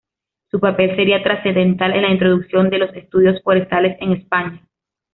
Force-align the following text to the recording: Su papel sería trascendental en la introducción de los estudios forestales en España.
Su 0.49 0.59
papel 0.59 0.95
sería 0.95 1.21
trascendental 1.21 1.93
en 1.93 2.01
la 2.01 2.09
introducción 2.09 2.71
de 2.71 2.79
los 2.79 2.95
estudios 2.95 3.39
forestales 3.43 3.97
en 4.01 4.13
España. 4.13 4.67